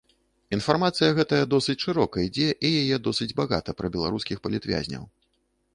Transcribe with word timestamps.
Інфармацыя 0.55 1.09
гэтая 1.19 1.41
досыць 1.53 1.77
шырока 1.85 2.25
ідзе 2.31 2.49
і 2.65 2.73
яе 2.81 2.97
досыць 3.09 3.29
багата 3.43 3.71
пра 3.83 3.87
беларускіх 3.99 4.37
палітвязняў. 4.49 5.03